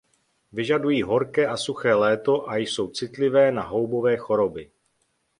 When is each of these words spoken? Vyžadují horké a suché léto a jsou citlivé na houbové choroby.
Vyžadují 0.51 1.01
horké 1.03 1.47
a 1.47 1.57
suché 1.57 1.93
léto 1.93 2.49
a 2.49 2.55
jsou 2.57 2.89
citlivé 2.89 3.51
na 3.51 3.63
houbové 3.63 4.17
choroby. 4.17 4.71